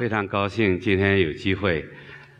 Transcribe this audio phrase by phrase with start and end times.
[0.00, 1.84] 非常高兴今天有机会，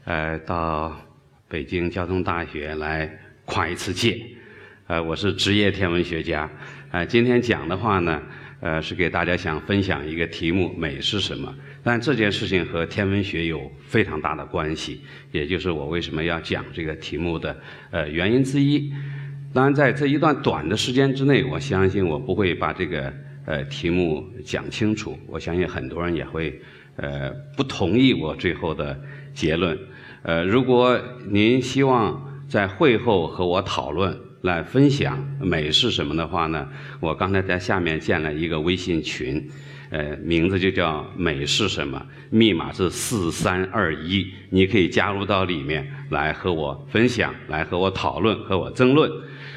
[0.06, 0.98] 呃，到
[1.46, 3.06] 北京交通大学来
[3.44, 4.18] 跨一次界。
[4.86, 6.50] 呃，我是职业天文学家，
[6.90, 8.22] 呃，今天讲的话呢，
[8.60, 11.54] 呃，是给大家想分享一个题目：美是什么？
[11.82, 17.54] 但这件事情和天文学有非常大的关系，也就是我为什么要讲这个题目的
[17.90, 18.90] 呃原因之一。
[19.52, 23.12] 当然，在这一段短的时间之内，我相信我不会把这个
[23.44, 25.18] 呃题目讲清楚。
[25.26, 26.58] 我相信很多人也会。
[26.96, 28.98] 呃，不同意我最后的
[29.32, 29.78] 结论。
[30.22, 36.68] 呃，如果您希望在会后和我讨论，来分享美是什么的话呢？
[36.98, 39.46] 我刚才在下面建了一个微信群，
[39.90, 49.10] 呃，名字就叫“美是什么”，密码是四三二一，你可以加入到里面来和我分享，来和我讨论，和我争论。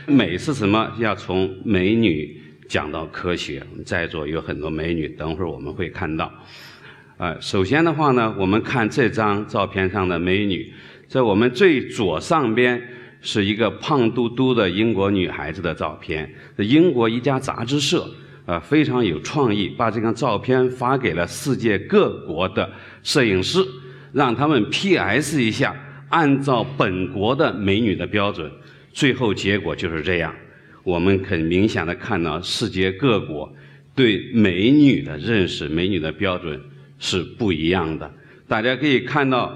[0.05, 0.91] 美是什么？
[0.99, 3.63] 要从美女讲到科学。
[3.85, 6.29] 在座有很多美女，等会儿我们会看到。
[7.17, 10.73] 呃，首先的话呢，我们看这张照片上的美女，
[11.07, 12.81] 在我们最左上边
[13.21, 16.29] 是一个胖嘟嘟的英国女孩子的照片。
[16.57, 18.09] 英国一家杂志社，
[18.45, 22.69] 呃，非常有创意，把这张照片发给了世界各国的
[23.03, 23.63] 摄影师，
[24.11, 25.41] 让他们 P.S.
[25.41, 25.75] 一下，
[26.09, 28.51] 按照本国的美女的标准。
[28.91, 30.33] 最后结果就是这样，
[30.83, 33.53] 我们很明显的看到世界各国
[33.95, 36.59] 对美女的认识、美女的标准。
[37.03, 38.09] 是不一样的。
[38.47, 39.53] 大家可以看到，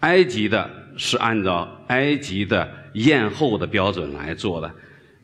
[0.00, 4.68] 埃及的是按照埃及的艳后的标准来做的。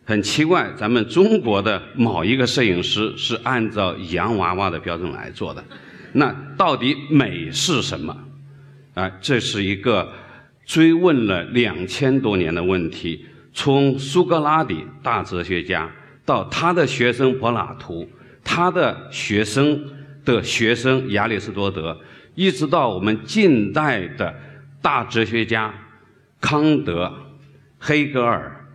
[0.04, 5.64] 很奇怪，咱们中国的某一个摄影师是按照洋娃娃的标准来做的。
[6.12, 8.16] 那到底美是什么？
[8.94, 10.08] 啊，这是一个
[10.64, 13.26] 追问了两千多年的问题。
[13.52, 15.90] 从苏格拉底大哲学家
[16.24, 18.08] 到他的学生柏拉图，
[18.44, 19.95] 他的学生。
[20.26, 21.98] 的学生亚里士多德，
[22.34, 24.34] 一直到我们近代的
[24.82, 25.72] 大哲学家
[26.40, 27.10] 康德、
[27.78, 28.66] 黑格尔，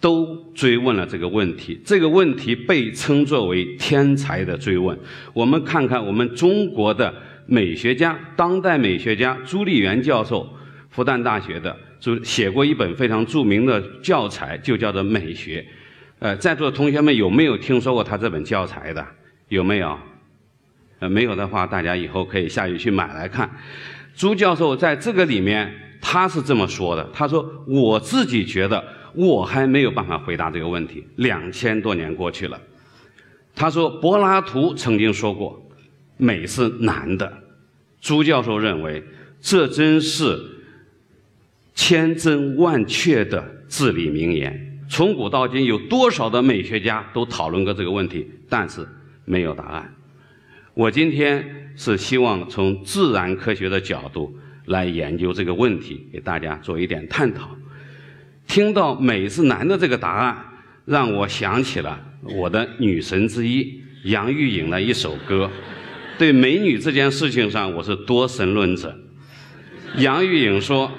[0.00, 1.80] 都追问了这个问题。
[1.84, 4.98] 这个问题被称作为“天才的追问”。
[5.32, 7.14] 我们看看我们中国的
[7.46, 10.46] 美学家，当代美学家朱立元教授，
[10.90, 15.60] 复旦大学的，就写过一本非常著名的教材，就叫做《美学》。
[16.18, 19.06] 呃，在座的同学们有没有听说过他这本教材的？
[19.48, 19.96] 有没有？
[20.98, 23.50] 呃，没有的话，大家以后可以下去去买来看。
[24.14, 25.70] 朱教授在这个里面，
[26.00, 28.82] 他是这么说的：“他说，我自己觉得
[29.14, 31.06] 我还没有办法回答这个问题。
[31.16, 32.58] 两千多年过去了，
[33.54, 35.62] 他说，柏拉图曾经说过，
[36.16, 37.30] 美是难的。
[38.00, 39.04] 朱教授认为，
[39.38, 40.38] 这真是
[41.74, 44.80] 千真万确的至理名言。
[44.88, 48.86] 从古到今，有多少的美学家都讨论过这个问题，但是
[49.26, 49.92] 没有答案。”
[50.76, 57.48] 我今天是希望从自然科学的角度来研究这个问题，给大家做一点探讨。
[58.46, 60.36] 听到“美是难”的这个答案，
[60.84, 61.98] 让我想起了
[62.36, 65.50] 我的女神之一杨钰莹的一首歌。
[66.18, 68.94] 对美女这件事情上，我是多神论者。
[69.96, 70.92] 杨钰莹说：“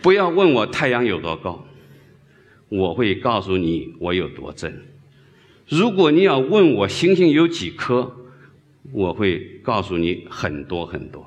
[0.00, 1.66] 不要问我太阳有多高，
[2.68, 4.80] 我会告诉你我有多真。
[5.66, 8.14] 如果你要问我星星有几颗。”
[8.92, 11.26] 我会告诉你很多很多。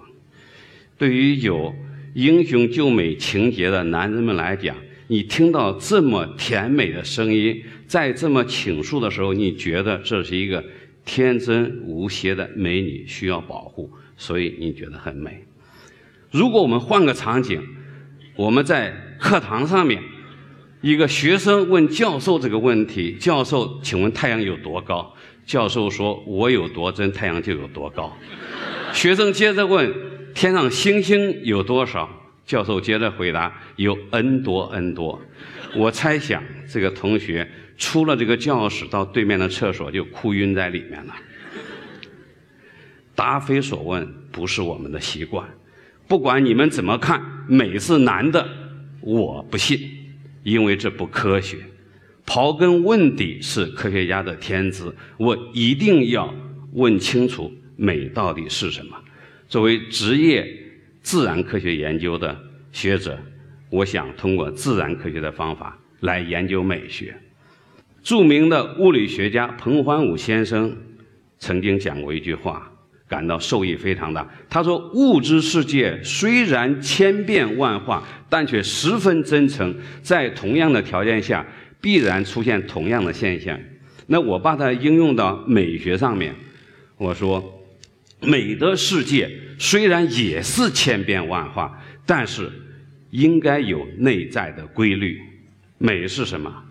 [0.97, 1.73] 对于有
[2.13, 4.75] 英雄救美情节的男人们来讲，
[5.07, 10.63] 你听到这么甜美的声音，在这么倾诉的时候，你觉得这是一个
[11.03, 15.43] 天真无邪的美女，需要保护，所以你觉得很美。
[16.31, 17.61] 如果我们换个场景，
[18.35, 20.01] 我们在课堂上面，
[20.81, 25.13] 一个学生问教授这个问题：“教授，请问太阳有多高？”
[25.45, 28.15] 教授说：“我有多真，太阳就有多高。”
[28.93, 29.93] 学生接着问
[30.33, 32.09] ：“天上星星有多少？”
[32.45, 35.21] 教授接着回答：“有 n 多 n 多。”
[35.75, 41.15] 我猜想这个同学出了这个教室，到对面的厕所就哭晕在里面了。
[43.15, 45.47] 答非所问不是我们的习惯，
[46.07, 48.47] 不管你们怎么看，美是难的，
[49.01, 49.79] 我不信。
[50.43, 51.57] 因为这不科学。
[52.25, 56.33] 刨根问底是科学家的天职，我一定要
[56.73, 58.97] 问清楚美到底是什么。
[59.47, 60.47] 作为职业
[61.01, 62.35] 自然科学研究的
[62.71, 63.19] 学者，
[63.69, 67.15] 我想通过自然科学的方法来研究美学。
[68.01, 70.75] 著名的物理学家彭桓武先生
[71.39, 72.71] 曾经讲过一句话，
[73.07, 74.27] 感到受益非常大。
[74.49, 79.73] 他说：“物质世界虽然千变万化，但却十分真诚。
[80.01, 81.45] 在同样的条件下，
[81.83, 83.59] 必然出现同样的现象。”
[84.07, 86.33] 那我把它应用到美学上面，
[86.97, 87.61] 我说
[88.23, 92.49] ：“美的世界虽然也是千变万化，但是
[93.11, 95.21] 应该有内在的规律。
[95.77, 96.63] 美是什么？”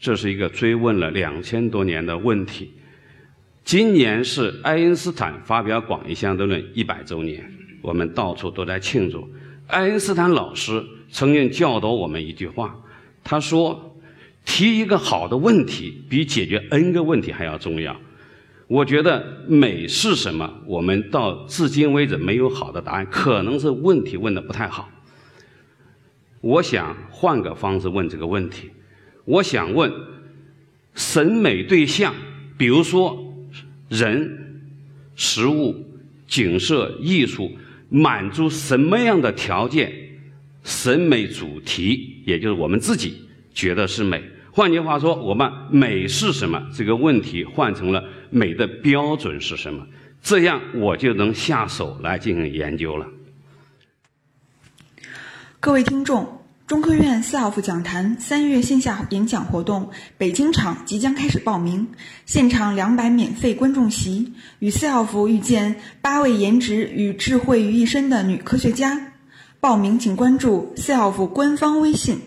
[0.00, 2.72] 这是一个追问了两千多年的问题。
[3.64, 7.44] 今年是爱因斯坦发表广义相对论一百周年，
[7.82, 9.28] 我们到处都在庆祝。
[9.66, 12.76] 爱因斯坦老师曾经教导我们一句话，
[13.22, 13.87] 他说
[14.48, 17.94] ：“提一个好的问题，比解决 n 个问题还要重要。”
[18.66, 20.50] 我觉得美是什么？
[20.66, 24.90] 我们到至今为止没有好的答案，可能是问题问的不太好。
[26.40, 28.70] 我想换个方式问这个问题。
[29.26, 29.92] 我想问，
[30.94, 32.14] 审美对象，
[32.56, 33.18] 比如说
[33.88, 34.62] 人、
[35.14, 35.74] 食物、
[36.26, 37.52] 景色、艺术，
[37.90, 39.92] 满足什么样的条件？
[40.64, 43.14] 审美主题，也就是我们自己
[43.54, 44.22] 觉得是美。
[44.52, 46.62] 换句话说，我把美是什么？
[46.74, 49.86] 这个问题换成了美的标准是什么？
[50.22, 53.06] 这样我就能下手来进行研究了。
[55.60, 56.38] 各位听众。
[56.66, 61.88] 中科院 SELF 讲坛三月线下演讲活动北京场即将开始报名，
[62.26, 69.12] 现场两百免费观众席，与 SELF 遇见八位颜值与智慧于一身的女科学家。
[69.60, 72.20] 报名请关注 SELF 官方微信。